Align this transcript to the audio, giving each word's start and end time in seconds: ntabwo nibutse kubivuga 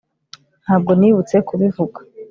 ntabwo 0.63 0.91
nibutse 0.99 1.35
kubivuga 1.47 1.99